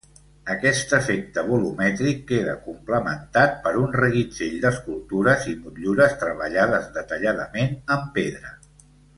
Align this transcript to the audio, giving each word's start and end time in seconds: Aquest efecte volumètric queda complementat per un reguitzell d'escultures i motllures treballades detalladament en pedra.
Aquest 0.51 0.93
efecte 0.97 1.41
volumètric 1.49 2.23
queda 2.31 2.55
complementat 2.63 3.53
per 3.67 3.75
un 3.83 3.93
reguitzell 3.99 4.57
d'escultures 4.65 5.47
i 5.53 5.57
motllures 5.67 6.19
treballades 6.25 6.93
detalladament 7.01 7.81
en 7.99 8.13
pedra. 8.19 8.57